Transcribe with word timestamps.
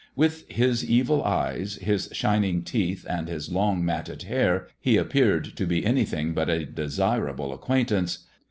With 0.15 0.49
his 0.51 0.83
evil 0.83 1.23
eyes, 1.23 1.75
his 1.75 2.09
shining 2.11 2.63
teeth, 2.63 3.05
and 3.07 3.27
his 3.27 3.51
long 3.51 3.85
matted 3.85 4.23
hair, 4.23 4.65
he 4.79 4.97
appeared 4.97 5.55
to 5.55 5.67
be 5.67 5.85
anything 5.85 6.33
but 6.33 6.49
a 6.49 6.65
desirable 6.65 7.53
acquaintance. 7.53 8.25